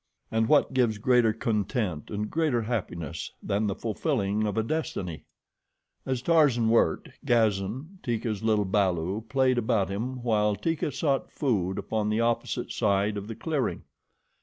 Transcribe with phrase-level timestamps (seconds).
[0.31, 5.25] And what gives greater content and greater happiness than the fulfilling of a destiny?
[6.07, 12.09] As Tarzan worked, Gazan, Teeka's little balu, played about him while Teeka sought food upon
[12.09, 13.83] the opposite side of the clearing.